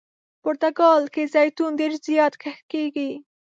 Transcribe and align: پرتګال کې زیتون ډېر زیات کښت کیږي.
پرتګال 0.43 1.03
کې 1.13 1.23
زیتون 1.33 1.71
ډېر 1.79 1.91
زیات 2.05 2.33
کښت 2.41 2.63
کیږي. 2.71 3.09